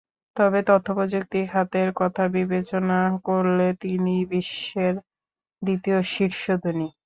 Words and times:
তবে 0.35 0.59
তথ্যপ্রযুক্তি 0.67 1.39
খাতের 1.51 1.89
কথা 1.95 2.23
বিবেচনা 2.35 2.99
করলে 3.27 3.67
তিনিই 3.81 4.23
বিশ্বের 4.31 4.93
দ্বিতীয় 5.61 5.99
শীর্ষ 6.13 6.43
ধনী। 6.63 6.87